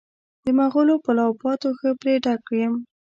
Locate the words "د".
0.45-0.47